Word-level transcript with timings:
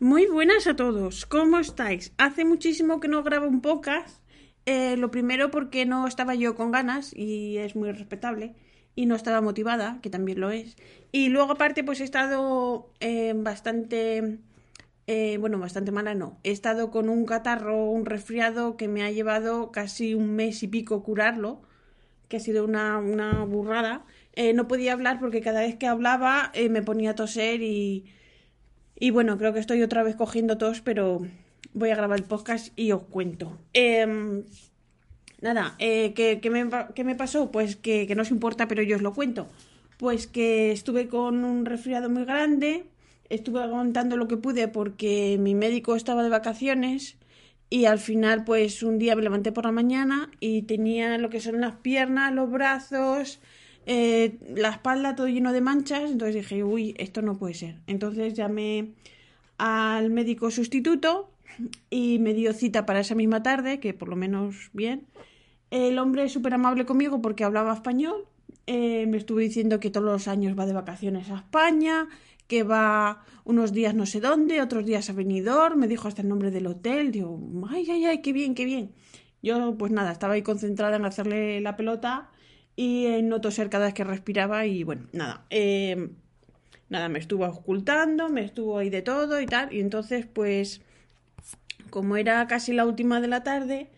Muy 0.00 0.26
buenas 0.26 0.66
a 0.66 0.74
todos, 0.74 1.24
¿cómo 1.24 1.60
estáis? 1.60 2.12
Hace 2.18 2.44
muchísimo 2.44 2.98
que 2.98 3.06
no 3.06 3.22
grabo 3.22 3.46
un 3.46 3.60
podcast. 3.60 4.20
Eh, 4.66 4.96
lo 4.96 5.12
primero 5.12 5.52
porque 5.52 5.86
no 5.86 6.08
estaba 6.08 6.34
yo 6.34 6.56
con 6.56 6.72
ganas 6.72 7.14
y 7.14 7.58
es 7.58 7.76
muy 7.76 7.92
respetable 7.92 8.56
y 8.96 9.06
no 9.06 9.14
estaba 9.14 9.40
motivada, 9.40 10.00
que 10.02 10.10
también 10.10 10.40
lo 10.40 10.50
es. 10.50 10.76
Y 11.12 11.28
luego 11.28 11.52
aparte 11.52 11.84
pues 11.84 12.00
he 12.00 12.04
estado 12.04 12.90
eh, 12.98 13.34
bastante, 13.36 14.40
eh, 15.06 15.38
bueno, 15.38 15.60
bastante 15.60 15.92
mala 15.92 16.14
no. 16.14 16.40
He 16.42 16.50
estado 16.50 16.90
con 16.90 17.08
un 17.08 17.24
catarro, 17.24 17.88
un 17.88 18.04
resfriado 18.04 18.76
que 18.76 18.88
me 18.88 19.04
ha 19.04 19.12
llevado 19.12 19.70
casi 19.70 20.14
un 20.14 20.34
mes 20.34 20.64
y 20.64 20.68
pico 20.68 21.04
curarlo, 21.04 21.62
que 22.28 22.38
ha 22.38 22.40
sido 22.40 22.64
una, 22.64 22.98
una 22.98 23.44
burrada. 23.44 24.04
Eh, 24.32 24.54
no 24.54 24.66
podía 24.66 24.92
hablar 24.92 25.20
porque 25.20 25.40
cada 25.40 25.60
vez 25.60 25.76
que 25.76 25.86
hablaba 25.86 26.50
me 26.68 26.82
ponía 26.82 27.10
a 27.10 27.14
toser 27.14 27.62
y, 27.62 28.06
y 28.98 29.10
bueno, 29.10 29.38
creo 29.38 29.52
que 29.52 29.60
estoy 29.60 29.82
otra 29.82 30.02
vez 30.02 30.16
cogiendo 30.16 30.58
tos, 30.58 30.80
pero 30.80 31.26
voy 31.72 31.90
a 31.90 31.96
grabar 31.96 32.18
el 32.18 32.24
podcast 32.24 32.78
y 32.78 32.92
os 32.92 33.02
cuento. 33.02 33.58
Em, 33.72 34.44
Nada, 35.44 35.74
eh, 35.78 36.14
¿qué, 36.14 36.40
qué 36.40 36.48
me, 36.48 36.66
qué 36.94 37.04
me 37.04 37.14
pasó? 37.14 37.50
Pues 37.50 37.76
que, 37.76 38.06
que 38.06 38.14
no 38.14 38.22
os 38.22 38.30
importa, 38.30 38.66
pero 38.66 38.82
yo 38.82 38.96
os 38.96 39.02
lo 39.02 39.12
cuento. 39.12 39.46
Pues 39.98 40.26
que 40.26 40.72
estuve 40.72 41.06
con 41.06 41.44
un 41.44 41.66
resfriado 41.66 42.08
muy 42.08 42.24
grande, 42.24 42.86
estuve 43.28 43.62
aguantando 43.62 44.16
lo 44.16 44.26
que 44.26 44.38
pude 44.38 44.68
porque 44.68 45.36
mi 45.38 45.54
médico 45.54 45.96
estaba 45.96 46.22
de 46.22 46.30
vacaciones 46.30 47.16
y 47.68 47.84
al 47.84 47.98
final 47.98 48.44
pues 48.44 48.82
un 48.82 48.98
día 48.98 49.16
me 49.16 49.22
levanté 49.22 49.52
por 49.52 49.66
la 49.66 49.72
mañana 49.72 50.30
y 50.40 50.62
tenía 50.62 51.18
lo 51.18 51.28
que 51.28 51.40
son 51.40 51.60
las 51.60 51.74
piernas, 51.74 52.32
los 52.32 52.50
brazos, 52.50 53.38
eh, 53.86 54.38
la 54.56 54.70
espalda 54.70 55.14
todo 55.14 55.28
lleno 55.28 55.52
de 55.52 55.60
manchas, 55.60 56.10
entonces 56.10 56.34
dije, 56.34 56.64
uy, 56.64 56.94
esto 56.98 57.22
no 57.22 57.36
puede 57.38 57.54
ser. 57.54 57.76
Entonces 57.86 58.34
llamé 58.34 58.92
al 59.58 60.10
médico 60.10 60.50
sustituto 60.50 61.30
y 61.90 62.18
me 62.18 62.34
dio 62.34 62.52
cita 62.52 62.86
para 62.86 63.00
esa 63.00 63.14
misma 63.14 63.42
tarde, 63.42 63.80
que 63.80 63.94
por 63.94 64.08
lo 64.08 64.16
menos 64.16 64.70
bien. 64.72 65.06
El 65.70 65.98
hombre 65.98 66.24
es 66.24 66.32
súper 66.32 66.54
amable 66.54 66.86
conmigo 66.86 67.20
porque 67.20 67.44
hablaba 67.44 67.74
español. 67.74 68.26
Eh, 68.66 69.06
me 69.06 69.18
estuvo 69.18 69.38
diciendo 69.38 69.80
que 69.80 69.90
todos 69.90 70.06
los 70.06 70.28
años 70.28 70.58
va 70.58 70.66
de 70.66 70.72
vacaciones 70.72 71.30
a 71.30 71.36
España, 71.36 72.08
que 72.46 72.62
va 72.62 73.24
unos 73.44 73.72
días 73.72 73.94
no 73.94 74.06
sé 74.06 74.20
dónde, 74.20 74.62
otros 74.62 74.86
días 74.86 75.10
a 75.10 75.12
Benidorm. 75.12 75.78
Me 75.78 75.88
dijo 75.88 76.08
hasta 76.08 76.22
el 76.22 76.28
nombre 76.28 76.50
del 76.50 76.66
hotel. 76.66 77.12
Digo, 77.12 77.38
ay, 77.68 77.90
ay, 77.90 78.04
ay, 78.06 78.22
qué 78.22 78.32
bien, 78.32 78.54
qué 78.54 78.64
bien. 78.64 78.92
Yo, 79.42 79.76
pues 79.76 79.92
nada, 79.92 80.12
estaba 80.12 80.34
ahí 80.34 80.42
concentrada 80.42 80.96
en 80.96 81.04
hacerle 81.04 81.60
la 81.60 81.76
pelota 81.76 82.30
y 82.76 83.06
en 83.06 83.28
no 83.28 83.40
toser 83.40 83.70
cada 83.70 83.86
vez 83.86 83.94
que 83.94 84.04
respiraba. 84.04 84.66
Y 84.66 84.84
bueno, 84.84 85.06
nada. 85.12 85.44
eh, 85.50 86.08
nada, 86.88 87.08
me 87.08 87.18
estuvo 87.18 87.46
ocultando, 87.46 88.28
me 88.28 88.44
estuvo 88.44 88.78
ahí 88.78 88.90
de 88.90 89.02
todo 89.02 89.40
y 89.40 89.46
tal. 89.46 89.72
Y 89.72 89.80
entonces, 89.80 90.26
pues 90.26 90.80
como 91.90 92.16
era 92.16 92.46
casi 92.46 92.72
la 92.72 92.86
última 92.86 93.20
de 93.20 93.28
la 93.28 93.44
tarde, 93.44 93.88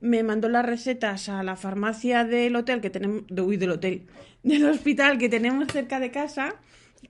me 0.00 0.22
mandó 0.22 0.48
las 0.48 0.66
recetas 0.66 1.28
a 1.28 1.42
la 1.42 1.56
farmacia 1.56 2.24
del 2.24 2.54
hotel 2.56 2.80
que 2.80 2.90
tenemos, 2.90 3.24
de, 3.28 3.42
uy, 3.42 3.56
del 3.56 3.70
hotel, 3.70 4.02
del 4.42 4.66
hospital 4.66 5.18
que 5.18 5.28
tenemos 5.28 5.68
cerca 5.68 6.00
de 6.00 6.10
casa, 6.10 6.56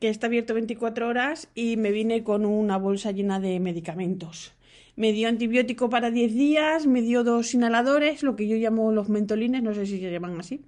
que 0.00 0.08
está 0.08 0.26
abierto 0.28 0.54
24 0.54 1.08
horas, 1.08 1.48
y 1.54 1.76
me 1.76 1.90
vine 1.90 2.22
con 2.22 2.44
una 2.44 2.76
bolsa 2.76 3.10
llena 3.10 3.40
de 3.40 3.58
medicamentos. 3.60 4.52
Me 4.94 5.12
dio 5.12 5.28
antibiótico 5.28 5.90
para 5.90 6.10
10 6.10 6.34
días, 6.34 6.86
me 6.86 7.02
dio 7.02 7.22
dos 7.22 7.52
inhaladores, 7.52 8.22
lo 8.22 8.36
que 8.36 8.48
yo 8.48 8.56
llamo 8.56 8.92
los 8.92 9.08
mentolines, 9.08 9.62
no 9.62 9.74
sé 9.74 9.84
si 9.84 9.98
se 9.98 10.10
llaman 10.10 10.38
así. 10.40 10.62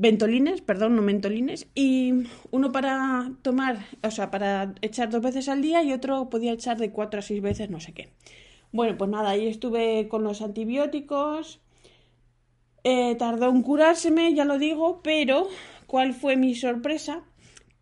Ventolines, 0.00 0.60
perdón, 0.60 0.94
no 0.94 1.02
mentolines, 1.02 1.66
y 1.74 2.28
uno 2.52 2.70
para 2.70 3.32
tomar, 3.42 3.84
o 4.04 4.10
sea, 4.12 4.30
para 4.30 4.72
echar 4.80 5.10
dos 5.10 5.20
veces 5.20 5.48
al 5.48 5.60
día 5.60 5.82
y 5.82 5.92
otro 5.92 6.30
podía 6.30 6.52
echar 6.52 6.78
de 6.78 6.92
cuatro 6.92 7.18
a 7.18 7.22
seis 7.22 7.42
veces, 7.42 7.68
no 7.68 7.80
sé 7.80 7.92
qué. 7.92 8.08
Bueno, 8.70 8.96
pues 8.96 9.10
nada, 9.10 9.30
ahí 9.30 9.48
estuve 9.48 10.06
con 10.08 10.22
los 10.22 10.40
antibióticos. 10.40 11.60
Eh, 12.84 13.16
tardó 13.16 13.50
en 13.50 13.62
curárseme, 13.62 14.32
ya 14.34 14.44
lo 14.44 14.58
digo, 14.58 15.00
pero 15.02 15.48
¿cuál 15.88 16.14
fue 16.14 16.36
mi 16.36 16.54
sorpresa? 16.54 17.24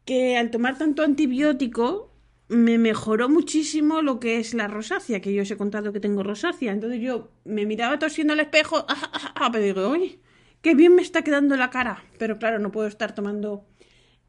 Que 0.06 0.38
al 0.38 0.50
tomar 0.50 0.78
tanto 0.78 1.02
antibiótico 1.02 2.10
me 2.48 2.78
mejoró 2.78 3.28
muchísimo 3.28 4.00
lo 4.00 4.20
que 4.20 4.38
es 4.38 4.54
la 4.54 4.68
rosácea, 4.68 5.20
que 5.20 5.34
yo 5.34 5.42
os 5.42 5.50
he 5.50 5.58
contado 5.58 5.92
que 5.92 6.00
tengo 6.00 6.22
rosácea. 6.22 6.72
Entonces 6.72 6.98
yo 7.02 7.28
me 7.44 7.66
miraba 7.66 7.98
tosiendo 7.98 8.32
al 8.32 8.40
espejo, 8.40 8.76
ah, 8.88 9.10
ah, 9.12 9.34
ah, 9.34 9.50
pero 9.52 9.64
digo, 9.64 9.88
uy, 9.90 10.18
qué 10.62 10.74
bien 10.74 10.94
me 10.94 11.02
está 11.02 11.22
quedando 11.22 11.56
la 11.56 11.70
cara. 11.70 12.04
Pero 12.18 12.38
claro, 12.38 12.58
no 12.58 12.72
puedo 12.72 12.88
estar 12.88 13.14
tomando 13.14 13.66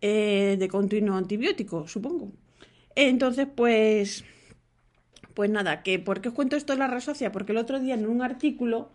eh, 0.01 0.57
de 0.59 0.67
continuo 0.67 1.15
antibiótico, 1.15 1.87
supongo. 1.87 2.31
Entonces, 2.95 3.47
pues 3.55 4.25
pues 5.37 5.51
nada, 5.51 5.83
que 5.83 5.99
¿por 5.99 6.19
qué 6.19 6.29
os 6.29 6.33
cuento 6.33 6.55
esto 6.55 6.73
de 6.73 6.79
la 6.79 6.87
rosácea? 6.87 7.31
Porque 7.31 7.51
el 7.51 7.59
otro 7.59 7.79
día 7.79 7.93
en 7.93 8.07
un 8.07 8.23
artículo 8.23 8.89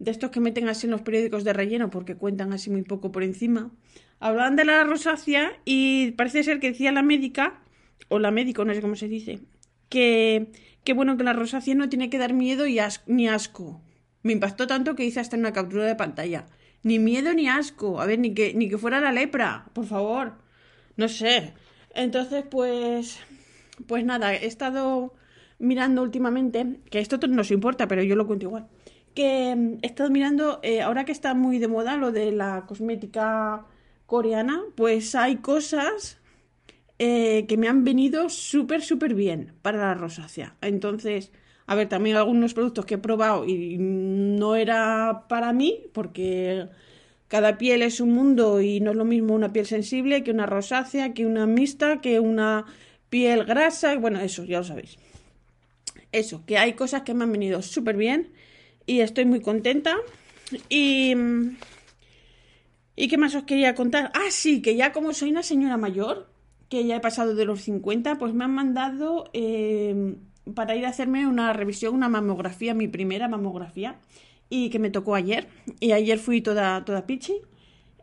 de 0.00 0.10
estos 0.10 0.30
que 0.30 0.40
meten 0.40 0.68
así 0.68 0.88
en 0.88 0.90
los 0.90 1.02
periódicos 1.02 1.44
de 1.44 1.52
relleno, 1.52 1.88
porque 1.88 2.16
cuentan 2.16 2.52
así 2.52 2.68
muy 2.68 2.82
poco 2.82 3.12
por 3.12 3.22
encima, 3.22 3.70
hablaban 4.18 4.56
de 4.56 4.64
la 4.64 4.82
rosácea 4.82 5.52
y 5.64 6.10
parece 6.12 6.42
ser 6.42 6.58
que 6.58 6.72
decía 6.72 6.90
la 6.90 7.02
médica, 7.02 7.62
o 8.08 8.18
la 8.18 8.32
médico, 8.32 8.64
no 8.64 8.74
sé 8.74 8.80
cómo 8.80 8.96
se 8.96 9.06
dice, 9.06 9.38
que, 9.88 10.50
que 10.82 10.94
bueno, 10.94 11.16
que 11.16 11.22
la 11.22 11.32
rosácea 11.32 11.76
no 11.76 11.88
tiene 11.88 12.10
que 12.10 12.18
dar 12.18 12.32
miedo 12.32 12.66
y 12.66 12.80
ni 13.06 13.28
asco. 13.28 13.80
Me 14.24 14.32
impactó 14.32 14.66
tanto 14.66 14.96
que 14.96 15.04
hice 15.04 15.20
hasta 15.20 15.36
una 15.36 15.52
captura 15.52 15.84
de 15.84 15.94
pantalla. 15.94 16.46
Ni 16.84 16.98
miedo 16.98 17.34
ni 17.34 17.48
asco. 17.48 18.00
A 18.00 18.06
ver, 18.06 18.20
ni 18.20 18.32
que, 18.34 18.54
ni 18.54 18.68
que 18.68 18.78
fuera 18.78 19.00
la 19.00 19.10
lepra, 19.10 19.66
por 19.72 19.86
favor. 19.86 20.34
No 20.96 21.08
sé. 21.08 21.54
Entonces, 21.94 22.44
pues, 22.48 23.18
pues 23.88 24.04
nada, 24.04 24.34
he 24.34 24.46
estado 24.46 25.14
mirando 25.58 26.02
últimamente, 26.02 26.80
que 26.90 27.00
esto 27.00 27.18
no 27.26 27.42
os 27.42 27.50
importa, 27.50 27.88
pero 27.88 28.02
yo 28.02 28.16
lo 28.16 28.26
cuento 28.26 28.46
igual, 28.46 28.68
que 29.14 29.52
he 29.82 29.86
estado 29.86 30.10
mirando, 30.10 30.60
eh, 30.62 30.82
ahora 30.82 31.04
que 31.04 31.12
está 31.12 31.34
muy 31.34 31.58
de 31.58 31.68
moda 31.68 31.96
lo 31.96 32.12
de 32.12 32.32
la 32.32 32.66
cosmética 32.66 33.64
coreana, 34.06 34.62
pues 34.74 35.14
hay 35.14 35.36
cosas 35.36 36.20
eh, 36.98 37.46
que 37.46 37.56
me 37.56 37.68
han 37.68 37.84
venido 37.84 38.28
súper, 38.28 38.82
súper 38.82 39.14
bien 39.14 39.54
para 39.62 39.78
la 39.78 39.94
rosácea. 39.94 40.56
Entonces, 40.60 41.32
a 41.66 41.74
ver, 41.74 41.88
también 41.88 42.16
algunos 42.16 42.54
productos 42.54 42.84
que 42.84 42.94
he 42.94 42.98
probado 42.98 43.46
y 43.46 43.76
no 43.78 44.56
era 44.56 45.24
para 45.28 45.52
mí, 45.52 45.82
porque 45.92 46.68
cada 47.28 47.58
piel 47.58 47.82
es 47.82 48.00
un 48.00 48.12
mundo 48.12 48.60
y 48.60 48.80
no 48.80 48.90
es 48.90 48.96
lo 48.96 49.04
mismo 49.04 49.34
una 49.34 49.52
piel 49.52 49.66
sensible 49.66 50.22
que 50.22 50.30
una 50.30 50.46
rosácea, 50.46 51.14
que 51.14 51.26
una 51.26 51.46
mixta, 51.46 52.00
que 52.00 52.20
una 52.20 52.66
piel 53.10 53.44
grasa, 53.44 53.96
bueno, 53.96 54.20
eso 54.20 54.44
ya 54.44 54.58
lo 54.58 54.64
sabéis 54.64 54.98
eso, 56.14 56.44
que 56.46 56.58
hay 56.58 56.74
cosas 56.74 57.02
que 57.02 57.14
me 57.14 57.24
han 57.24 57.32
venido 57.32 57.60
súper 57.62 57.96
bien 57.96 58.30
y 58.86 59.00
estoy 59.00 59.24
muy 59.24 59.40
contenta. 59.40 59.96
Y, 60.68 61.14
¿Y 62.96 63.08
qué 63.08 63.18
más 63.18 63.34
os 63.34 63.44
quería 63.44 63.74
contar? 63.74 64.12
Ah, 64.14 64.30
sí, 64.30 64.62
que 64.62 64.76
ya 64.76 64.92
como 64.92 65.12
soy 65.12 65.30
una 65.30 65.42
señora 65.42 65.76
mayor, 65.76 66.28
que 66.68 66.86
ya 66.86 66.96
he 66.96 67.00
pasado 67.00 67.34
de 67.34 67.44
los 67.44 67.62
50, 67.62 68.18
pues 68.18 68.32
me 68.34 68.44
han 68.44 68.52
mandado 68.52 69.30
eh, 69.32 70.14
para 70.54 70.76
ir 70.76 70.84
a 70.86 70.90
hacerme 70.90 71.26
una 71.26 71.52
revisión, 71.52 71.94
una 71.94 72.08
mamografía, 72.08 72.74
mi 72.74 72.88
primera 72.88 73.28
mamografía, 73.28 73.96
y 74.50 74.70
que 74.70 74.78
me 74.78 74.90
tocó 74.90 75.14
ayer. 75.14 75.48
Y 75.80 75.92
ayer 75.92 76.18
fui 76.18 76.40
toda, 76.40 76.84
toda 76.84 77.06
pichi. 77.06 77.34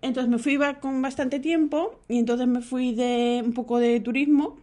Entonces 0.02 0.32
me 0.32 0.40
fui 0.40 0.58
con 0.80 1.02
bastante 1.02 1.40
tiempo 1.40 2.00
y 2.08 2.18
entonces 2.18 2.48
me 2.48 2.62
fui 2.62 2.96
de 2.96 3.44
un 3.46 3.54
poco 3.54 3.78
de 3.78 4.00
turismo 4.00 4.58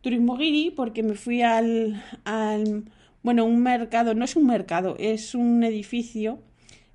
turismo 0.00 0.36
guiri 0.36 0.70
porque 0.70 1.02
me 1.02 1.14
fui 1.14 1.42
al, 1.42 2.02
al, 2.24 2.84
bueno, 3.22 3.44
un 3.44 3.62
mercado, 3.62 4.14
no 4.14 4.24
es 4.24 4.36
un 4.36 4.46
mercado, 4.46 4.96
es 4.98 5.34
un 5.34 5.62
edificio 5.62 6.40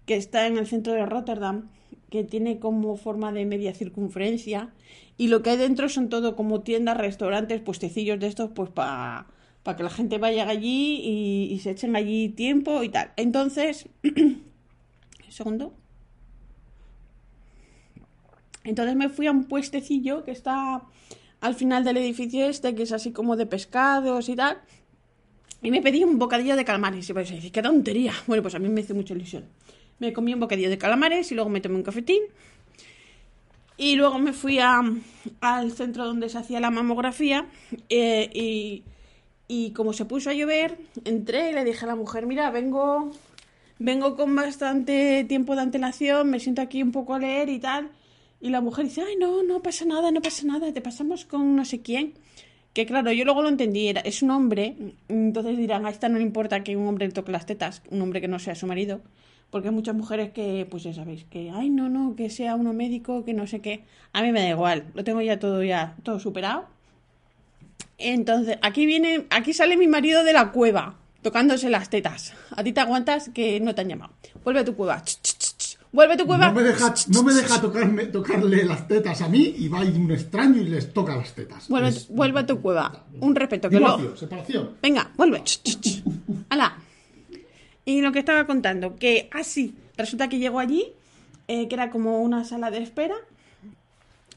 que 0.05 0.15
está 0.15 0.47
en 0.47 0.57
el 0.57 0.67
centro 0.67 0.93
de 0.93 1.05
Rotterdam, 1.05 1.69
que 2.09 2.23
tiene 2.23 2.59
como 2.59 2.95
forma 2.97 3.31
de 3.31 3.45
media 3.45 3.73
circunferencia 3.73 4.73
y 5.17 5.27
lo 5.27 5.41
que 5.41 5.51
hay 5.51 5.57
dentro 5.57 5.89
son 5.89 6.09
todo 6.09 6.35
como 6.35 6.61
tiendas, 6.61 6.97
restaurantes, 6.97 7.61
puestecillos 7.61 8.19
de 8.19 8.27
estos, 8.27 8.51
pues 8.51 8.69
para 8.69 9.27
que 9.73 9.83
la 9.83 9.89
gente 9.89 10.19
vaya 10.19 10.47
allí 10.47 10.99
y, 11.01 11.53
y 11.53 11.59
se 11.59 11.71
echen 11.71 11.95
allí 11.95 12.29
tiempo 12.29 12.83
y 12.83 12.89
tal. 12.89 13.11
Entonces, 13.15 13.89
un 14.03 14.43
segundo. 15.29 15.73
Entonces 18.63 18.95
me 18.95 19.09
fui 19.09 19.27
a 19.27 19.31
un 19.31 19.45
puestecillo 19.45 20.23
que 20.23 20.31
está 20.31 20.83
al 21.41 21.55
final 21.55 21.83
del 21.83 21.97
edificio 21.97 22.47
este, 22.47 22.73
que 22.75 22.83
es 22.83 22.91
así 22.91 23.11
como 23.11 23.35
de 23.35 23.45
pescados 23.45 24.29
y 24.29 24.35
tal. 24.35 24.57
Y 25.61 25.71
me 25.71 25.81
pedí 25.81 26.03
un 26.03 26.19
bocadillo 26.19 26.55
de 26.55 26.65
calamares. 26.65 27.09
Y 27.09 27.13
vais 27.13 27.31
a 27.31 27.35
decir, 27.35 27.51
qué. 27.51 27.61
Bueno, 28.27 28.43
pues 28.43 28.55
a 28.55 28.59
mí 28.59 28.69
me 28.69 28.81
hizo 28.81 28.93
mucha 28.93 29.13
ilusión. 29.13 29.45
Me 29.99 30.13
comí 30.13 30.33
un 30.33 30.39
bocadillo 30.39 30.69
de 30.69 30.77
calamares 30.77 31.31
y 31.31 31.35
luego 31.35 31.49
me 31.49 31.61
tomé 31.61 31.75
un 31.75 31.83
cafetín. 31.83 32.21
Y 33.77 33.95
luego 33.95 34.19
me 34.19 34.33
fui 34.33 34.59
a, 34.59 34.81
al 35.41 35.71
centro 35.71 36.05
donde 36.05 36.29
se 36.29 36.37
hacía 36.37 36.59
la 36.59 36.71
mamografía 36.71 37.47
eh, 37.89 38.29
y, 38.33 38.83
y, 39.47 39.71
como 39.71 39.93
se 39.93 40.05
puso 40.05 40.29
a 40.29 40.33
llover, 40.33 40.77
entré 41.03 41.51
y 41.51 41.53
le 41.53 41.63
dije 41.63 41.85
a 41.85 41.87
la 41.87 41.95
mujer, 41.95 42.25
mira, 42.25 42.49
vengo, 42.51 43.11
vengo 43.79 44.15
con 44.15 44.35
bastante 44.35 45.23
tiempo 45.25 45.55
de 45.55 45.61
antelación, 45.61 46.29
me 46.29 46.39
siento 46.39 46.61
aquí 46.61 46.81
un 46.81 46.91
poco 46.91 47.13
a 47.13 47.19
leer 47.19 47.49
y 47.49 47.59
tal. 47.59 47.89
Y 48.41 48.49
la 48.49 48.61
mujer 48.61 48.85
dice, 48.85 49.01
ay, 49.01 49.15
no, 49.17 49.43
no 49.43 49.61
pasa 49.61 49.85
nada, 49.85 50.11
no 50.11 50.21
pasa 50.21 50.45
nada, 50.45 50.71
te 50.73 50.81
pasamos 50.81 51.25
con 51.25 51.55
no 51.55 51.65
sé 51.65 51.81
quién. 51.81 52.13
Que 52.73 52.85
claro, 52.85 53.11
yo 53.11 53.23
luego 53.23 53.41
lo 53.41 53.49
entendí, 53.49 53.87
era, 53.87 54.01
es 54.01 54.21
un 54.21 54.31
hombre, 54.31 54.75
entonces 55.07 55.57
dirán, 55.57 55.85
a 55.85 55.89
esta 55.89 56.09
no 56.09 56.17
le 56.17 56.23
importa 56.23 56.61
que 56.63 56.75
un 56.75 56.87
hombre 56.87 57.07
le 57.07 57.13
toque 57.13 57.31
las 57.31 57.45
tetas, 57.45 57.81
un 57.89 58.01
hombre 58.01 58.19
que 58.19 58.27
no 58.27 58.37
sea 58.37 58.53
su 58.55 58.67
marido. 58.67 59.01
Porque 59.49 59.69
hay 59.69 59.73
muchas 59.73 59.95
mujeres 59.95 60.31
que, 60.31 60.67
pues 60.69 60.83
ya 60.83 60.93
sabéis, 60.93 61.23
que, 61.25 61.51
ay, 61.51 61.69
no, 61.69 61.87
no, 61.87 62.15
que 62.15 62.29
sea 62.29 62.55
uno 62.55 62.73
médico, 62.73 63.23
que 63.23 63.33
no 63.33 63.47
sé 63.47 63.61
qué. 63.61 63.83
A 64.11 64.21
mí 64.21 64.31
me 64.31 64.41
da 64.41 64.49
igual, 64.49 64.85
lo 64.93 65.03
tengo 65.05 65.21
ya 65.21 65.39
todo, 65.39 65.63
ya, 65.63 65.95
todo 66.03 66.19
superado. 66.19 66.65
Entonces, 67.97 68.57
aquí 68.61 68.85
viene, 68.85 69.25
aquí 69.29 69.53
sale 69.53 69.77
mi 69.77 69.87
marido 69.87 70.23
de 70.23 70.33
la 70.33 70.51
cueva, 70.51 70.95
tocándose 71.21 71.69
las 71.69 71.89
tetas. 71.89 72.33
A 72.55 72.63
ti 72.63 72.73
te 72.73 72.81
aguantas 72.81 73.29
que 73.29 73.59
no 73.59 73.73
te 73.73 73.81
han 73.81 73.89
llamado. 73.89 74.13
Vuelve 74.43 74.61
a 74.61 74.65
tu 74.65 74.75
cueva. 74.75 75.01
Vuelve 75.91 76.15
a 76.15 76.17
tu 76.17 76.25
cueva. 76.25 76.47
No 76.47 76.53
me 76.53 76.63
deja, 76.63 76.93
no 77.07 77.23
me 77.23 77.33
deja 77.33 77.61
tocarme, 77.61 78.05
tocarle 78.07 78.65
las 78.65 78.85
tetas 78.85 79.21
a 79.21 79.29
mí 79.29 79.55
y 79.57 79.69
va 79.69 79.79
a 79.79 79.85
ir 79.85 79.97
un 79.97 80.11
extraño 80.11 80.61
y 80.61 80.65
les 80.65 80.91
toca 80.91 81.15
las 81.15 81.33
tetas. 81.33 81.69
Vuelve, 81.69 81.93
vuelve 82.09 82.39
a 82.41 82.45
tu 82.45 82.59
cueva. 82.59 83.05
Un 83.21 83.33
respeto. 83.33 83.69
Que 83.69 83.79
lo... 83.79 84.17
Separación. 84.17 84.71
Venga, 84.81 85.09
vuelve. 85.15 85.41
¡Hala! 86.49 86.77
Y 87.85 88.01
lo 88.01 88.11
que 88.11 88.19
estaba 88.19 88.45
contando, 88.45 88.97
que 88.97 89.29
así, 89.31 89.75
resulta 89.95 90.27
que 90.27 90.39
llegó 90.39 90.59
allí, 90.59 90.91
eh, 91.47 91.67
que 91.69 91.75
era 91.75 91.91
como 91.91 92.21
una 92.21 92.43
sala 92.43 92.71
de 92.71 92.79
espera. 92.79 93.15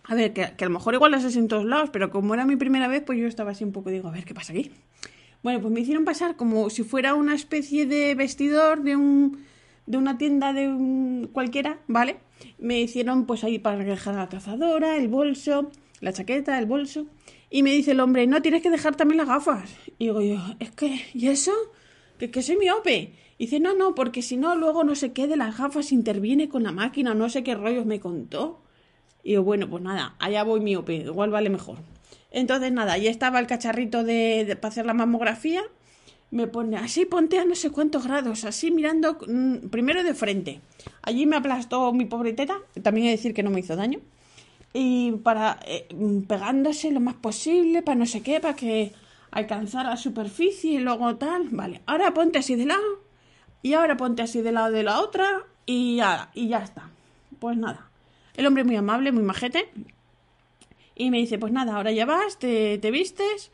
A 0.09 0.15
ver, 0.15 0.33
que, 0.33 0.43
a 0.43 0.55
lo 0.59 0.71
mejor 0.71 0.95
igual 0.95 1.13
las 1.13 1.25
es 1.25 1.37
en 1.37 1.49
todos 1.49 1.67
lados, 1.67 1.91
pero 1.93 2.11
como 2.11 2.33
era 2.33 2.47
mi 2.47 2.57
primera 2.57 2.89
vez, 2.89 3.03
pues 3.05 3.19
yo 3.19 3.27
estaba 3.27 3.51
así 3.51 3.63
un 3.63 3.73
poco, 3.73 3.91
digo, 3.91 4.09
a 4.09 4.11
ver, 4.11 4.25
¿qué 4.25 4.33
pasa 4.33 4.55
aquí? 4.55 4.73
Bueno, 5.43 5.61
pues 5.61 5.73
me 5.73 5.81
hicieron 5.81 6.07
pasar 6.07 6.35
como 6.35 6.71
si 6.71 6.83
fuera 6.83 7.13
una 7.15 7.35
especie 7.35 7.85
de 7.85 8.15
vestidor 8.15 8.83
de 8.83 8.97
un 8.97 9.47
de 9.87 9.97
una 9.97 10.19
tienda 10.19 10.53
de 10.53 10.69
un 10.69 11.31
cualquiera, 11.33 11.79
¿vale? 11.87 12.17
Me 12.59 12.81
hicieron 12.81 13.27
pues 13.27 13.45
ahí 13.45 13.59
para 13.59 13.79
dejar 13.79 14.15
la 14.15 14.29
cazadora, 14.29 14.97
el 14.97 15.09
bolso, 15.09 15.71
la 16.01 16.13
chaqueta, 16.13 16.59
el 16.59 16.67
bolso. 16.67 17.07
Y 17.51 17.63
me 17.63 17.73
dice 17.73 17.93
el 17.93 18.01
hombre, 18.01 18.27
no, 18.27 18.43
tienes 18.43 18.63
que 18.63 18.71
dejar 18.71 18.97
también 18.97 19.19
las 19.19 19.29
gafas. 19.29 19.75
Y 19.99 20.07
digo 20.07 20.21
yo, 20.21 20.39
es 20.59 20.71
que, 20.73 21.01
¿y 21.15 21.29
eso? 21.29 21.53
Que, 22.19 22.31
que 22.31 22.43
soy 22.43 22.57
miope. 22.57 23.15
Y 23.39 23.45
dice, 23.45 23.61
no, 23.61 23.75
no, 23.75 23.95
porque 23.95 24.21
si 24.21 24.37
no, 24.37 24.57
luego 24.57 24.85
no 24.85 24.95
sé 24.95 25.13
qué 25.13 25.27
de 25.27 25.37
las 25.37 25.57
gafas 25.57 25.93
interviene 25.93 26.49
con 26.49 26.65
la 26.65 26.73
máquina, 26.73 27.15
no 27.15 27.29
sé 27.29 27.43
qué 27.43 27.55
rollos 27.55 27.87
me 27.87 28.01
contó. 28.01 28.63
Y 29.29 29.33
digo, 29.33 29.43
bueno, 29.43 29.69
pues 29.69 29.83
nada, 29.83 30.15
allá 30.19 30.43
voy 30.43 30.61
miope, 30.61 30.95
igual 30.95 31.31
vale 31.31 31.51
mejor. 31.51 31.77
Entonces, 32.31 32.73
nada, 32.73 32.95
ahí 32.95 33.07
estaba 33.09 33.39
el 33.41 33.47
cacharrito 33.47 34.03
de, 34.03 34.45
de- 34.47 34.57
para 34.57 34.71
hacer 34.73 34.87
la 34.87 34.95
mamografía. 34.95 35.63
Me 36.31 36.47
pone, 36.47 36.77
así 36.79 37.05
ponte 37.07 37.39
a 37.39 37.45
no 37.45 37.55
sé 37.55 37.71
cuántos 37.71 38.05
grados, 38.09 38.45
así 38.45 38.71
mirando 38.71 39.19
mm, 39.27 39.69
primero 39.75 40.03
de 40.03 40.15
frente. 40.15 40.53
Allí 41.03 41.27
me 41.27 41.37
aplastó 41.37 41.93
mi 41.93 42.07
pobre 42.07 42.33
teta, 42.35 42.57
también 42.83 43.07
he 43.07 43.11
de 43.11 43.17
decir 43.17 43.35
que 43.35 43.43
no 43.43 43.51
me 43.51 43.61
hizo 43.61 43.77
daño. 43.77 43.99
Y 44.75 45.13
para 45.27 45.61
eh, 45.67 45.89
mm, 45.95 46.23
pegándose 46.23 46.91
lo 46.93 47.01
más 47.01 47.15
posible, 47.17 47.83
para 47.83 47.97
no 47.97 48.07
sé 48.07 48.23
qué, 48.23 48.41
para 48.41 48.57
que 48.57 48.93
alcanzara 49.31 49.91
la 49.91 49.97
superficie 49.97 50.73
y 50.75 50.79
luego 50.79 51.17
tal. 51.17 51.49
Vale, 51.51 51.83
ahora 51.87 52.15
ponte 52.15 52.39
así 52.39 52.55
de 52.57 52.67
lado, 52.67 53.01
y 53.63 53.75
ahora 53.75 53.97
ponte 53.97 54.23
así 54.23 54.43
de 54.43 54.53
lado 54.53 54.73
de 54.73 54.85
la 54.85 55.01
otra, 55.01 55.27
y 55.67 55.97
ya, 55.97 56.31
y 56.35 56.49
ya 56.49 56.59
está. 56.61 56.91
Pues 57.41 57.57
nada. 57.59 57.88
El 58.39 58.47
hombre 58.47 58.63
muy 58.63 58.77
amable, 58.77 59.11
muy 59.11 59.25
majete. 59.25 59.69
Y 60.95 61.11
me 61.11 61.19
dice, 61.19 61.41
pues 61.41 61.53
nada, 61.53 61.75
ahora 61.75 61.91
ya 61.91 62.07
vas, 62.07 62.39
te, 62.39 62.79
te 62.79 62.93
vistes 62.93 63.51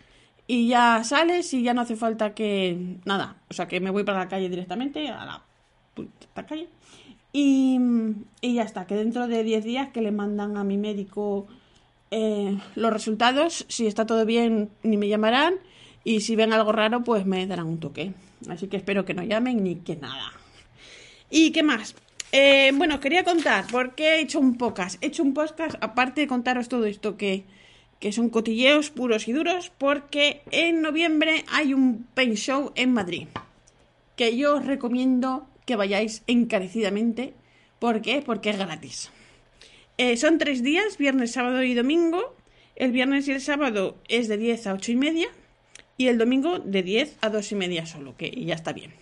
y 0.47 0.69
ya 0.69 1.03
sales 1.05 1.55
y 1.55 1.63
ya 1.63 1.73
no 1.73 1.81
hace 1.81 1.97
falta 1.97 2.35
que... 2.35 2.99
Nada, 3.07 3.39
o 3.49 3.55
sea 3.55 3.67
que 3.67 3.81
me 3.81 3.91
voy 3.91 4.05
para 4.05 4.19
la 4.19 4.29
calle 4.29 4.51
directamente, 4.51 5.09
a 5.09 5.25
la 5.25 5.43
puta 5.95 6.45
calle. 6.45 6.69
Y, 7.33 7.81
y 8.43 8.55
ya 8.55 8.63
está, 8.63 8.87
que 8.87 8.95
dentro 8.95 9.27
de 9.27 9.43
10 9.43 9.65
días 9.65 9.89
que 9.89 10.03
le 10.03 10.13
mandan 10.13 10.59
a 10.59 10.65
mi 10.65 10.77
médico 10.77 11.47
eh, 12.11 12.59
los 12.75 12.93
resultados, 12.93 13.65
si 13.71 13.87
está 13.87 14.05
todo 14.05 14.27
bien 14.27 14.69
ni 14.83 14.99
me 14.99 15.09
llamarán 15.09 15.55
y 16.05 16.21
si 16.21 16.37
ven 16.37 16.53
algo 16.53 16.73
raro 16.73 17.03
pues 17.05 17.25
me 17.25 17.47
darán 17.47 17.69
un 17.69 17.81
toque. 17.81 18.13
Así 18.51 18.69
que 18.69 18.77
espero 18.77 19.07
que 19.07 19.15
no 19.15 19.23
llamen 19.23 19.65
ni 19.65 19.77
que 19.77 19.97
nada. 19.97 20.31
¿Y 21.31 21.53
qué 21.53 21.63
más? 21.63 21.97
Eh, 22.37 22.73
bueno, 22.75 22.99
quería 22.99 23.23
contar, 23.23 23.65
porque 23.71 24.17
he 24.17 24.21
hecho 24.21 24.41
un 24.41 24.59
podcast. 24.59 25.01
He 25.01 25.07
hecho 25.07 25.23
un 25.23 25.35
podcast, 25.35 25.77
aparte 25.81 26.23
de 26.23 26.27
contaros 26.27 26.69
todo 26.69 26.85
esto, 26.85 27.17
que, 27.17 27.45
que 28.01 28.11
son 28.11 28.29
cotilleos 28.29 28.91
puros 28.91 29.29
y 29.29 29.33
duros, 29.33 29.71
porque 29.79 30.43
en 30.51 30.83
noviembre 30.83 31.45
hay 31.53 31.75
un 31.75 32.09
paint 32.13 32.35
show 32.35 32.73
en 32.75 32.93
Madrid. 32.93 33.29
Que 34.17 34.37
yo 34.37 34.57
os 34.57 34.67
recomiendo 34.67 35.47
que 35.65 35.77
vayáis 35.77 36.25
encarecidamente. 36.27 37.35
¿Por 37.79 38.03
qué? 38.03 38.21
Porque 38.21 38.51
es 38.51 38.59
gratis. 38.59 39.13
Eh, 39.97 40.17
son 40.17 40.39
tres 40.39 40.65
días, 40.65 40.99
viernes, 40.99 41.31
sábado 41.31 41.63
y 41.63 41.75
domingo. 41.75 42.35
El 42.75 42.91
viernes 42.91 43.29
y 43.29 43.31
el 43.31 43.43
sábado 43.43 43.97
es 44.09 44.27
de 44.27 44.39
10 44.39 44.67
a 44.67 44.73
8 44.73 44.91
y 44.91 44.97
media. 44.97 45.29
Y 45.97 46.09
el 46.09 46.19
domingo 46.19 46.59
de 46.59 46.83
10 46.83 47.17
a 47.21 47.31
2 47.31 47.53
y 47.53 47.55
media 47.55 47.87
solo, 47.87 48.17
que 48.17 48.29
ya 48.45 48.57
está 48.57 48.73
bien. 48.73 48.93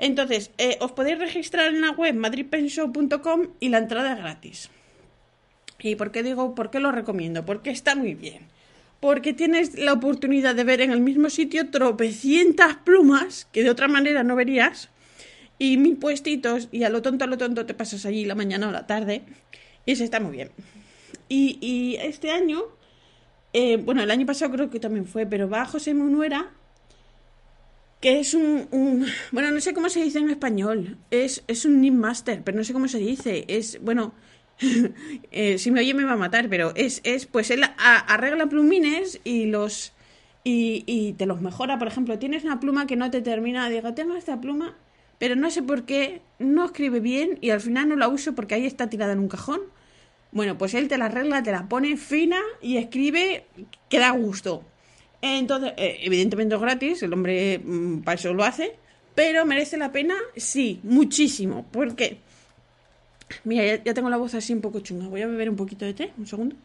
Entonces, 0.00 0.50
eh, 0.56 0.78
os 0.80 0.92
podéis 0.92 1.18
registrar 1.18 1.68
en 1.68 1.82
la 1.82 1.90
web 1.90 2.14
madridpenshow.com 2.14 3.48
y 3.60 3.68
la 3.68 3.78
entrada 3.78 4.14
es 4.14 4.18
gratis. 4.18 4.70
¿Y 5.78 5.94
por 5.96 6.10
qué 6.10 6.22
digo, 6.22 6.54
por 6.54 6.70
qué 6.70 6.80
lo 6.80 6.90
recomiendo? 6.90 7.44
Porque 7.44 7.68
está 7.68 7.94
muy 7.94 8.14
bien. 8.14 8.48
Porque 9.00 9.34
tienes 9.34 9.78
la 9.78 9.92
oportunidad 9.92 10.54
de 10.54 10.64
ver 10.64 10.80
en 10.80 10.90
el 10.90 11.00
mismo 11.00 11.28
sitio 11.28 11.68
tropecientas 11.68 12.76
plumas 12.76 13.46
que 13.52 13.62
de 13.62 13.68
otra 13.68 13.88
manera 13.88 14.22
no 14.24 14.36
verías 14.36 14.88
y 15.58 15.76
mil 15.76 15.98
puestitos 15.98 16.68
y 16.72 16.84
a 16.84 16.88
lo 16.88 17.02
tonto 17.02 17.24
a 17.24 17.28
lo 17.28 17.36
tonto 17.36 17.66
te 17.66 17.74
pasas 17.74 18.06
allí 18.06 18.24
la 18.24 18.34
mañana 18.34 18.68
o 18.68 18.72
la 18.72 18.86
tarde 18.86 19.22
y 19.84 19.96
se 19.96 20.04
está 20.04 20.18
muy 20.18 20.32
bien. 20.32 20.50
Y, 21.28 21.58
y 21.60 21.96
este 21.96 22.30
año, 22.30 22.62
eh, 23.52 23.76
bueno, 23.76 24.02
el 24.02 24.10
año 24.10 24.24
pasado 24.24 24.50
creo 24.50 24.70
que 24.70 24.80
también 24.80 25.04
fue, 25.04 25.26
pero 25.26 25.48
va 25.50 25.66
José 25.66 25.92
Munuera 25.92 26.52
que 28.00 28.20
es 28.20 28.34
un, 28.34 28.66
un- 28.70 29.06
bueno, 29.32 29.50
no 29.50 29.60
sé 29.60 29.74
cómo 29.74 29.88
se 29.88 30.02
dice 30.02 30.18
en 30.18 30.30
español, 30.30 30.96
es, 31.10 31.44
es 31.48 31.64
un 31.64 31.80
Nim 31.80 31.94
Master, 31.96 32.42
pero 32.44 32.56
no 32.58 32.64
sé 32.64 32.72
cómo 32.72 32.88
se 32.88 32.98
dice, 32.98 33.44
es, 33.48 33.80
bueno, 33.82 34.14
eh, 35.30 35.58
si 35.58 35.70
me 35.70 35.80
oye 35.80 35.94
me 35.94 36.04
va 36.04 36.12
a 36.12 36.16
matar, 36.16 36.48
pero 36.48 36.72
es, 36.76 37.00
es 37.04 37.26
pues 37.26 37.50
él 37.50 37.62
arregla 37.78 38.46
plumines 38.48 39.20
y 39.24 39.46
los, 39.46 39.92
y, 40.44 40.84
y 40.86 41.12
te 41.14 41.26
los 41.26 41.40
mejora, 41.42 41.78
por 41.78 41.88
ejemplo, 41.88 42.18
tienes 42.18 42.44
una 42.44 42.60
pluma 42.60 42.86
que 42.86 42.96
no 42.96 43.10
te 43.10 43.20
termina, 43.20 43.68
digo, 43.68 43.92
tengo 43.94 44.16
esta 44.16 44.40
pluma, 44.40 44.76
pero 45.18 45.36
no 45.36 45.50
sé 45.50 45.62
por 45.62 45.84
qué, 45.84 46.22
no 46.38 46.64
escribe 46.64 47.00
bien 47.00 47.38
y 47.42 47.50
al 47.50 47.60
final 47.60 47.88
no 47.90 47.96
la 47.96 48.08
uso 48.08 48.34
porque 48.34 48.54
ahí 48.54 48.64
está 48.66 48.88
tirada 48.88 49.12
en 49.12 49.18
un 49.18 49.28
cajón. 49.28 49.60
Bueno, 50.32 50.56
pues 50.58 50.74
él 50.74 50.88
te 50.88 50.96
la 50.98 51.06
arregla, 51.06 51.42
te 51.42 51.52
la 51.52 51.68
pone 51.68 51.96
fina 51.96 52.38
y 52.62 52.76
escribe 52.76 53.46
que 53.88 53.98
da 53.98 54.10
gusto. 54.12 54.64
Entonces, 55.22 55.72
eh, 55.76 55.98
evidentemente 56.02 56.54
es 56.54 56.60
gratis, 56.60 57.02
el 57.02 57.12
hombre 57.12 57.60
mm, 57.62 58.00
para 58.00 58.14
eso 58.14 58.32
lo 58.32 58.44
hace, 58.44 58.76
pero 59.14 59.44
merece 59.44 59.76
la 59.76 59.92
pena, 59.92 60.14
sí, 60.36 60.80
muchísimo. 60.82 61.66
porque 61.70 62.18
Mira, 63.44 63.82
ya, 63.82 63.94
tengo 63.94 64.10
la 64.10 64.16
voz 64.16 64.34
así 64.34 64.52
un 64.52 64.60
poco 64.60 64.80
chunga. 64.80 65.08
Voy 65.08 65.22
a 65.22 65.26
beber 65.26 65.50
un 65.50 65.56
poquito 65.56 65.84
de 65.84 65.94
té, 65.94 66.12
un 66.18 66.26
segundo. 66.26 66.56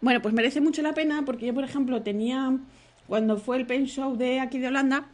Bueno, 0.00 0.20
pues 0.20 0.34
merece 0.34 0.60
mucho 0.60 0.82
la 0.82 0.92
pena 0.92 1.24
porque 1.24 1.46
yo, 1.46 1.54
por 1.54 1.64
ejemplo, 1.64 2.02
tenía, 2.02 2.58
cuando 3.06 3.38
fue 3.38 3.56
el 3.56 3.66
pen 3.66 3.86
show 3.86 4.16
de 4.16 4.40
aquí 4.40 4.58
de 4.58 4.68
Holanda, 4.68 5.08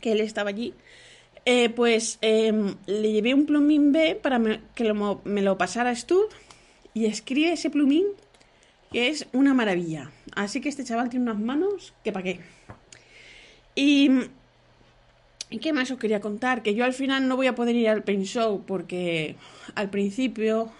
que 0.00 0.12
él 0.12 0.20
estaba 0.20 0.50
allí, 0.50 0.74
eh, 1.44 1.68
pues 1.68 2.18
eh, 2.22 2.52
le 2.86 3.12
llevé 3.12 3.34
un 3.34 3.46
plumín 3.46 3.92
B 3.92 4.18
para 4.20 4.40
que 4.74 4.94
me 5.24 5.42
lo 5.42 5.58
pasara 5.58 5.90
a 5.90 5.96
y 6.94 7.06
escribe 7.06 7.52
ese 7.52 7.68
plumín 7.68 8.06
que 8.94 9.08
es 9.08 9.26
una 9.32 9.54
maravilla. 9.54 10.12
Así 10.36 10.60
que 10.60 10.68
este 10.68 10.84
chaval 10.84 11.08
tiene 11.08 11.24
unas 11.24 11.40
manos 11.40 11.92
que 12.04 12.12
pa' 12.12 12.22
qué. 12.22 12.38
Y, 13.74 14.08
¿y 15.50 15.58
qué 15.58 15.72
más 15.72 15.90
os 15.90 15.98
quería 15.98 16.20
contar? 16.20 16.62
Que 16.62 16.76
yo 16.76 16.84
al 16.84 16.92
final 16.92 17.26
no 17.26 17.34
voy 17.34 17.48
a 17.48 17.56
poder 17.56 17.74
ir 17.74 17.88
al 17.88 18.04
paint 18.04 18.24
show 18.24 18.62
porque 18.64 19.34
al 19.74 19.90
principio, 19.90 20.70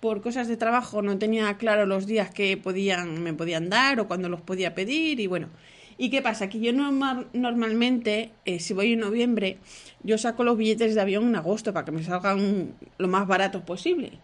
por 0.00 0.20
cosas 0.20 0.46
de 0.46 0.58
trabajo, 0.58 1.00
no 1.00 1.16
tenía 1.16 1.56
claro 1.56 1.86
los 1.86 2.06
días 2.06 2.30
que 2.30 2.58
podían, 2.58 3.22
me 3.22 3.32
podían 3.32 3.70
dar 3.70 3.98
o 3.98 4.08
cuándo 4.08 4.28
los 4.28 4.42
podía 4.42 4.74
pedir 4.74 5.18
y 5.18 5.26
bueno. 5.26 5.48
¿Y 5.96 6.10
qué 6.10 6.20
pasa? 6.20 6.50
Que 6.50 6.60
yo 6.60 6.70
normal- 6.74 7.28
normalmente, 7.32 8.30
eh, 8.44 8.60
si 8.60 8.74
voy 8.74 8.92
en 8.92 9.00
noviembre, 9.00 9.56
yo 10.02 10.18
saco 10.18 10.44
los 10.44 10.58
billetes 10.58 10.94
de 10.94 11.00
avión 11.00 11.28
en 11.28 11.36
agosto 11.36 11.72
para 11.72 11.86
que 11.86 11.92
me 11.92 12.02
salgan 12.04 12.74
lo 12.98 13.08
más 13.08 13.26
baratos 13.26 13.62
posible. 13.62 14.18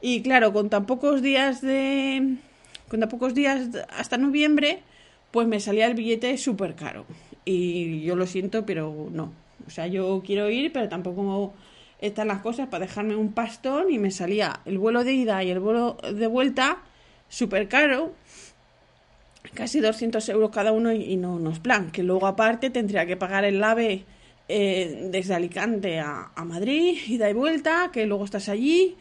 Y 0.00 0.22
claro, 0.22 0.52
con 0.52 0.70
tan 0.70 0.86
pocos 0.86 1.22
días 1.22 1.60
de. 1.60 2.38
Con 2.90 2.98
tan 2.98 3.08
pocos 3.08 3.34
días 3.34 3.68
hasta 3.96 4.18
noviembre, 4.18 4.82
pues 5.30 5.46
me 5.46 5.60
salía 5.60 5.86
el 5.86 5.94
billete 5.94 6.36
súper 6.36 6.74
caro. 6.74 7.06
Y 7.44 8.02
yo 8.02 8.16
lo 8.16 8.26
siento, 8.26 8.66
pero 8.66 9.08
no. 9.12 9.32
O 9.64 9.70
sea, 9.70 9.86
yo 9.86 10.20
quiero 10.26 10.50
ir, 10.50 10.72
pero 10.72 10.88
tampoco 10.88 11.54
están 12.00 12.26
las 12.26 12.40
cosas 12.40 12.66
para 12.68 12.86
dejarme 12.86 13.14
un 13.14 13.32
pastón 13.32 13.92
y 13.92 13.98
me 13.98 14.10
salía 14.10 14.58
el 14.64 14.78
vuelo 14.78 15.04
de 15.04 15.12
ida 15.12 15.44
y 15.44 15.50
el 15.50 15.60
vuelo 15.60 15.98
de 16.02 16.26
vuelta 16.26 16.78
súper 17.28 17.68
caro. 17.68 18.12
Casi 19.54 19.78
200 19.78 20.28
euros 20.28 20.50
cada 20.50 20.72
uno 20.72 20.92
y 20.92 21.16
no, 21.16 21.38
no 21.38 21.50
es 21.50 21.60
plan. 21.60 21.92
Que 21.92 22.02
luego 22.02 22.26
aparte 22.26 22.70
tendría 22.70 23.06
que 23.06 23.16
pagar 23.16 23.44
el 23.44 23.62
AVE 23.62 24.04
eh, 24.48 25.08
desde 25.12 25.34
Alicante 25.34 26.00
a, 26.00 26.32
a 26.34 26.44
Madrid, 26.44 26.98
ida 27.06 27.30
y 27.30 27.34
vuelta, 27.34 27.90
que 27.92 28.04
luego 28.06 28.24
estás 28.24 28.48
allí 28.48 28.96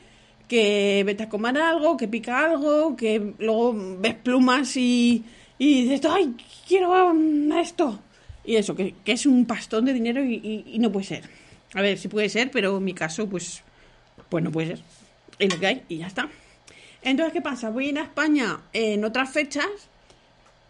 que 0.50 1.03
vete 1.06 1.24
a 1.24 1.29
comer 1.29 1.58
algo, 1.58 1.96
que 1.96 2.08
pica 2.08 2.44
algo, 2.44 2.96
que 2.98 3.34
luego 3.38 3.74
ves 4.00 4.15
plumas 4.15 4.75
y, 4.75 5.24
y 5.60 5.84
dices, 5.84 6.01
ay, 6.10 6.36
quiero 6.68 7.13
esto. 7.58 8.00
Y 8.44 8.56
eso, 8.56 8.75
que, 8.75 8.96
que 9.06 9.12
es 9.12 9.25
un 9.25 9.46
pastón 9.46 9.86
de 9.86 9.94
dinero 9.94 10.24
y, 10.24 10.36
y, 10.36 10.63
y, 10.74 10.79
no 10.79 10.91
puede 10.91 11.06
ser. 11.06 11.24
A 11.75 11.82
ver, 11.82 12.00
sí 12.00 12.08
puede 12.08 12.29
ser, 12.29 12.50
pero 12.50 12.77
en 12.77 12.84
mi 12.84 12.94
caso, 12.94 13.29
pues, 13.29 13.62
pues 14.27 14.44
no 14.44 14.51
puede 14.51 14.70
ser. 14.70 14.79
Es 15.38 15.53
lo 15.53 15.60
que 15.60 15.68
hay 15.68 15.84
y 15.88 15.98
ya 16.00 16.08
está. 16.08 16.27
Entonces, 17.03 17.32
¿qué 17.32 17.41
pasa? 17.41 17.70
Voy 17.70 17.86
a 17.86 17.89
ir 17.89 18.00
a 18.00 18.03
España 18.03 18.60
en 18.74 19.06
otras 19.06 19.29
fechas 19.29 19.68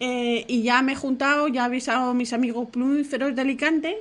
eh, 0.02 0.44
y 0.48 0.62
ya 0.62 0.82
me 0.82 0.92
he 0.92 0.96
juntado, 0.96 1.48
ya 1.48 1.62
he 1.62 1.66
avisado 1.66 2.12
a 2.12 2.14
mis 2.14 2.34
amigos 2.34 2.68
plumíferos 2.70 3.34
de 3.34 3.42
Alicante 3.42 3.98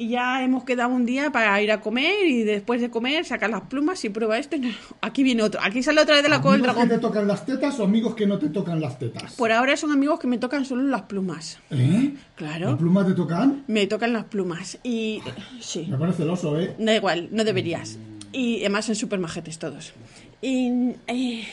y 0.00 0.08
ya 0.08 0.42
hemos 0.42 0.64
quedado 0.64 0.88
un 0.94 1.04
día 1.04 1.30
para 1.30 1.60
ir 1.60 1.70
a 1.70 1.82
comer 1.82 2.26
y 2.26 2.42
después 2.42 2.80
de 2.80 2.88
comer 2.88 3.26
sacar 3.26 3.50
las 3.50 3.60
plumas 3.62 4.02
y 4.06 4.08
prueba 4.08 4.38
esto. 4.38 4.56
No, 4.56 4.70
aquí 5.02 5.22
viene 5.22 5.42
otro. 5.42 5.60
Aquí 5.62 5.82
sale 5.82 6.00
otra 6.00 6.14
vez 6.14 6.22
de 6.22 6.30
la 6.30 6.40
cola 6.40 6.56
del 6.56 6.64
¿Amigos 6.64 6.74
dragón. 6.76 6.88
que 6.88 6.94
te 6.94 7.00
tocan 7.02 7.28
las 7.28 7.44
tetas 7.44 7.78
o 7.78 7.84
amigos 7.84 8.14
que 8.14 8.26
no 8.26 8.38
te 8.38 8.48
tocan 8.48 8.80
las 8.80 8.98
tetas? 8.98 9.34
Por 9.34 9.52
ahora 9.52 9.76
son 9.76 9.92
amigos 9.92 10.18
que 10.18 10.26
me 10.26 10.38
tocan 10.38 10.64
solo 10.64 10.84
las 10.84 11.02
plumas. 11.02 11.58
¿Eh? 11.70 12.14
Claro. 12.34 12.70
¿Las 12.70 12.78
plumas 12.78 13.06
te 13.08 13.12
tocan? 13.12 13.62
Me 13.66 13.86
tocan 13.86 14.14
las 14.14 14.24
plumas. 14.24 14.78
Y 14.82 15.20
sí. 15.60 15.86
Me 15.90 15.98
parece 15.98 16.18
celoso, 16.22 16.58
¿eh? 16.58 16.74
Da 16.78 16.94
igual, 16.96 17.28
no 17.30 17.44
deberías. 17.44 17.98
Y 18.32 18.60
además 18.60 18.86
son 18.86 18.94
súper 18.94 19.18
majetes 19.18 19.58
todos. 19.58 19.92
Y, 20.40 20.94
eh, 21.08 21.44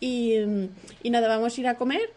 y, 0.00 0.34
y 1.02 1.10
nada, 1.10 1.28
vamos 1.28 1.58
a 1.58 1.60
ir 1.60 1.66
a 1.68 1.74
comer. 1.74 2.10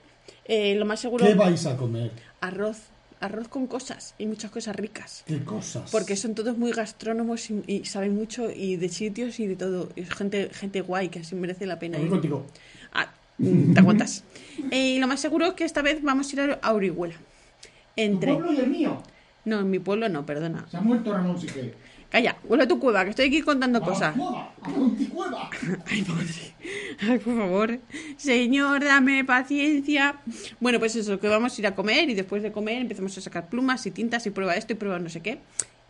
Eh, 0.46 0.76
lo 0.76 0.86
más 0.86 1.02
seguro. 1.02 1.26
¿Qué 1.26 1.34
vais 1.34 1.66
a 1.66 1.76
comer? 1.76 2.12
Arroz. 2.40 2.78
Arroz 3.26 3.48
con 3.48 3.68
cosas 3.68 4.16
y 4.18 4.26
muchas 4.28 4.52
cosas 4.52 4.76
ricas. 4.76 5.24
¿Qué 5.26 5.44
cosas? 5.44 5.90
Porque 5.92 6.16
son 6.16 6.36
todos 6.36 6.58
muy 6.58 6.72
gastrónomos 6.72 7.50
y, 7.50 7.64
y 7.68 7.86
saben 7.86 8.16
mucho 8.16 8.50
y 8.50 8.76
de 8.78 8.90
sitios 8.90 9.40
y 9.40 9.48
de 9.48 9.56
todo. 9.56 9.90
Y 9.96 10.02
es 10.02 10.10
gente, 10.14 10.50
gente 10.54 10.82
guay 10.82 11.10
que 11.10 11.20
así 11.20 11.36
merece 11.36 11.66
la 11.66 11.78
pena 11.80 11.98
ir. 12.00 12.10
contigo. 12.10 12.46
Ah, 12.94 13.12
te 13.38 13.80
aguantas. 13.80 14.24
Eh, 14.72 14.96
y 14.96 15.00
lo 15.00 15.08
más 15.08 15.20
seguro 15.20 15.46
es 15.48 15.54
que 15.54 15.66
esta 15.66 15.82
vez 15.82 16.02
vamos 16.02 16.32
a 16.32 16.34
ir 16.44 16.58
a 16.62 16.74
Orihuela. 16.74 17.16
¿Tu 17.16 17.70
Entre. 18.02 18.34
pueblo 18.34 18.54
y 18.54 18.58
el 18.58 18.68
mío? 18.70 19.04
No, 19.44 19.60
en 19.60 19.70
mi 19.70 19.80
pueblo 19.80 20.08
no, 20.10 20.26
perdona. 20.26 20.66
Se 20.72 20.78
ha 20.78 20.82
muerto 20.82 21.14
Ramón 21.14 21.40
Sique. 21.40 21.74
Calla, 22.10 22.38
vuelve 22.48 22.64
a 22.66 22.68
tu 22.68 22.80
cueva, 22.80 23.04
que 23.04 23.10
estoy 23.10 23.28
aquí 23.28 23.42
contando 23.42 23.82
cosas. 23.82 24.16
¡A 24.16 24.18
la 24.18 24.52
Monticueva! 24.76 25.50
Ay, 25.88 26.06
madre. 26.08 26.56
Ay, 27.02 27.20
por 27.20 27.38
favor. 27.38 27.80
Señor, 28.18 28.84
dame 28.84 29.24
paciencia. 29.26 30.18
Bueno, 30.60 30.80
pues 30.80 30.96
eso, 30.96 31.20
que 31.20 31.28
vamos 31.28 31.58
a 31.58 31.62
ir 31.62 31.68
a 31.68 31.76
comer 31.76 32.10
y 32.10 32.14
después 32.14 32.44
de 32.44 32.52
comer 32.52 32.82
empezamos 32.82 33.18
a 33.18 33.22
sacar 33.22 33.50
plumas 33.50 33.86
y 33.86 33.92
tintas 33.92 34.26
y 34.26 34.30
prueba 34.30 34.56
esto 34.56 34.74
y 34.74 34.76
prueba 34.76 35.00
no 35.00 35.10
sé 35.10 35.22
qué. 35.22 35.40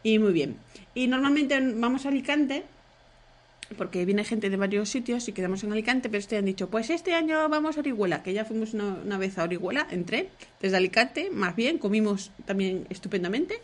Y 0.04 0.20
muy 0.20 0.34
bien. 0.34 0.58
Y 0.94 1.08
normalmente 1.08 1.60
vamos 1.76 2.06
a 2.06 2.10
Alicante 2.10 2.64
porque 3.78 4.06
viene 4.06 4.24
gente 4.24 4.50
de 4.50 4.58
varios 4.58 4.90
sitios 4.90 5.28
y 5.28 5.32
quedamos 5.32 5.64
en 5.64 5.72
Alicante, 5.72 6.10
pero 6.10 6.20
este 6.20 6.38
han 6.38 6.46
dicho, 6.46 6.70
pues 6.70 6.90
este 6.90 7.14
año 7.14 7.50
vamos 7.50 7.78
a 7.78 7.80
Orihuela, 7.80 8.22
que 8.22 8.34
ya 8.34 8.46
fuimos 8.46 8.74
una, 8.74 8.98
una 9.04 9.18
vez 9.18 9.38
a 9.38 9.44
Orihuela, 9.44 9.88
entré 9.90 10.30
desde 10.62 10.78
Alicante, 10.78 11.30
más 11.32 11.56
bien, 11.56 11.80
comimos 11.80 12.32
también 12.46 12.86
estupendamente. 12.90 13.60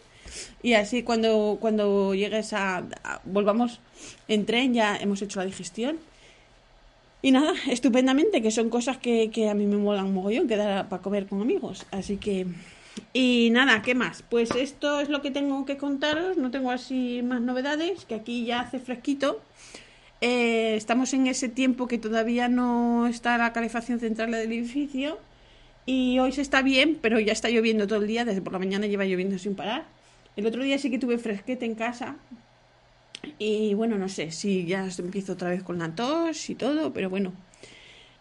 Y 0.63 0.73
así 0.73 1.03
cuando, 1.03 1.57
cuando 1.59 2.13
llegues 2.13 2.53
a, 2.53 2.77
a- 3.03 3.21
volvamos 3.25 3.79
en 4.27 4.45
tren 4.45 4.73
ya 4.73 4.97
hemos 4.97 5.21
hecho 5.21 5.39
la 5.39 5.45
digestión. 5.45 5.97
Y 7.21 7.31
nada, 7.31 7.53
estupendamente, 7.69 8.41
que 8.41 8.49
son 8.49 8.69
cosas 8.69 8.97
que, 8.97 9.29
que 9.29 9.49
a 9.49 9.53
mí 9.53 9.65
me 9.67 9.77
molan 9.77 10.13
mogollón, 10.13 10.47
quedar 10.47 10.89
para 10.89 11.01
comer 11.01 11.27
con 11.27 11.41
amigos. 11.41 11.85
Así 11.91 12.17
que... 12.17 12.47
Y 13.13 13.49
nada, 13.51 13.81
¿qué 13.81 13.93
más? 13.95 14.23
Pues 14.27 14.51
esto 14.55 14.99
es 14.99 15.09
lo 15.09 15.21
que 15.21 15.31
tengo 15.31 15.65
que 15.65 15.77
contaros, 15.77 16.37
no 16.37 16.49
tengo 16.51 16.71
así 16.71 17.21
más 17.23 17.39
novedades, 17.41 18.05
que 18.05 18.15
aquí 18.15 18.45
ya 18.45 18.61
hace 18.61 18.79
fresquito. 18.79 19.39
Eh, 20.19 20.75
estamos 20.75 21.13
en 21.13 21.27
ese 21.27 21.47
tiempo 21.47 21.87
que 21.87 21.97
todavía 21.97 22.49
no 22.49 23.07
está 23.07 23.37
la 23.37 23.53
calefacción 23.53 23.99
central 23.99 24.31
del 24.31 24.51
edificio. 24.51 25.17
Y 25.85 26.19
hoy 26.19 26.31
se 26.31 26.41
está 26.41 26.61
bien, 26.61 26.97
pero 27.01 27.19
ya 27.19 27.33
está 27.33 27.49
lloviendo 27.49 27.87
todo 27.87 27.99
el 28.01 28.07
día, 28.07 28.23
desde 28.25 28.41
por 28.41 28.53
la 28.53 28.59
mañana 28.59 28.87
lleva 28.87 29.05
lloviendo 29.05 29.37
sin 29.39 29.55
parar. 29.55 29.85
El 30.35 30.45
otro 30.45 30.63
día 30.63 30.77
sí 30.77 30.89
que 30.91 30.99
tuve 30.99 31.17
fresquete 31.17 31.65
en 31.65 31.75
casa. 31.75 32.17
Y 33.39 33.73
bueno, 33.73 33.97
no 33.97 34.09
sé 34.09 34.31
si 34.31 34.65
ya 34.65 34.87
empiezo 34.97 35.33
otra 35.33 35.49
vez 35.49 35.63
con 35.63 35.77
la 35.79 35.93
tos 35.95 36.49
y 36.49 36.55
todo, 36.55 36.93
pero 36.93 37.09
bueno, 37.09 37.33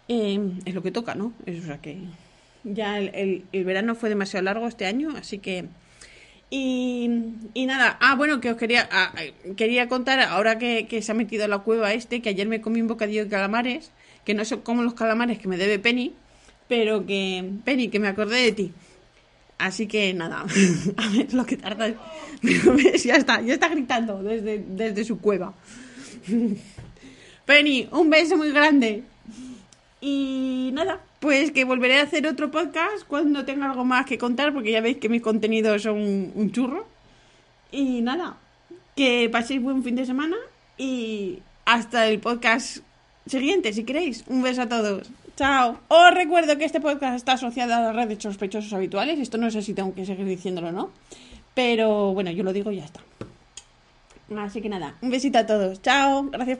eh, 0.08 0.40
es 0.64 0.74
lo 0.74 0.82
que 0.82 0.90
toca, 0.92 1.14
¿no? 1.14 1.34
Es, 1.46 1.62
o 1.64 1.66
sea 1.66 1.78
que 1.80 1.98
ya 2.64 2.98
el, 2.98 3.44
el- 3.52 3.64
verano 3.64 3.94
fue 3.94 4.08
demasiado 4.08 4.44
largo 4.44 4.66
este 4.68 4.86
año, 4.86 5.10
así 5.16 5.38
que... 5.38 5.66
Y, 6.50 7.10
y 7.54 7.66
nada, 7.66 7.98
ah, 8.00 8.16
bueno, 8.16 8.40
que 8.40 8.50
os 8.50 8.56
quería, 8.56 8.88
ah, 8.92 9.14
quería 9.56 9.88
contar, 9.88 10.20
ahora 10.20 10.58
que, 10.58 10.86
que 10.88 11.02
se 11.02 11.12
ha 11.12 11.14
metido 11.14 11.44
a 11.44 11.48
la 11.48 11.60
cueva 11.60 11.92
este, 11.94 12.22
que 12.22 12.30
ayer 12.30 12.48
me 12.48 12.60
comí 12.60 12.80
un 12.82 12.88
bocadillo 12.88 13.24
de 13.24 13.30
calamares, 13.30 13.92
que 14.24 14.34
no 14.34 14.44
son 14.44 14.62
como 14.62 14.82
los 14.82 14.94
calamares 14.94 15.38
que 15.38 15.48
me 15.48 15.56
debe 15.58 15.78
Penny, 15.78 16.14
pero 16.68 17.06
que, 17.06 17.50
Penny, 17.64 17.88
que 17.88 18.00
me 18.00 18.08
acordé 18.08 18.42
de 18.42 18.52
ti. 18.52 18.72
Así 19.60 19.86
que 19.86 20.14
nada, 20.14 20.46
a 20.96 21.08
ver 21.10 21.34
lo 21.34 21.44
que 21.44 21.56
tarda. 21.56 21.92
Ya 23.04 23.16
está, 23.16 23.42
ya 23.42 23.52
está 23.52 23.68
gritando 23.68 24.22
desde, 24.22 24.64
desde 24.66 25.04
su 25.04 25.18
cueva. 25.18 25.52
Penny, 27.44 27.86
un 27.92 28.08
beso 28.08 28.38
muy 28.38 28.50
grande. 28.50 29.02
Y 30.00 30.70
nada, 30.72 31.00
pues 31.20 31.50
que 31.50 31.64
volveré 31.64 32.00
a 32.00 32.04
hacer 32.04 32.26
otro 32.26 32.50
podcast 32.50 33.06
cuando 33.06 33.44
tenga 33.44 33.70
algo 33.70 33.84
más 33.84 34.06
que 34.06 34.16
contar, 34.16 34.54
porque 34.54 34.72
ya 34.72 34.80
veis 34.80 34.96
que 34.96 35.10
mis 35.10 35.20
contenidos 35.20 35.82
son 35.82 35.98
un 36.34 36.50
churro. 36.52 36.86
Y 37.70 38.00
nada, 38.00 38.38
que 38.96 39.28
paséis 39.30 39.60
buen 39.60 39.84
fin 39.84 39.96
de 39.96 40.06
semana 40.06 40.36
y 40.78 41.40
hasta 41.66 42.08
el 42.08 42.20
podcast 42.20 42.78
siguiente, 43.26 43.74
si 43.74 43.84
queréis. 43.84 44.24
Un 44.26 44.42
beso 44.42 44.62
a 44.62 44.68
todos. 44.68 45.10
Chao. 45.40 45.80
Os 45.88 46.10
recuerdo 46.12 46.58
que 46.58 46.66
este 46.66 46.82
podcast 46.82 47.16
está 47.16 47.32
asociado 47.32 47.72
a 47.72 47.80
la 47.80 47.92
red 47.94 48.08
de 48.08 48.20
sospechosos 48.20 48.74
habituales. 48.74 49.18
Esto 49.18 49.38
no 49.38 49.50
sé 49.50 49.62
si 49.62 49.72
tengo 49.72 49.94
que 49.94 50.04
seguir 50.04 50.26
diciéndolo 50.26 50.68
o 50.68 50.72
no. 50.72 50.90
Pero 51.54 52.12
bueno, 52.12 52.30
yo 52.30 52.44
lo 52.44 52.52
digo 52.52 52.70
y 52.70 52.76
ya 52.76 52.84
está. 52.84 53.00
Así 54.36 54.60
que 54.60 54.68
nada, 54.68 54.96
un 55.00 55.08
besito 55.08 55.38
a 55.38 55.46
todos. 55.46 55.80
Chao. 55.80 56.24
Gracias. 56.24 56.48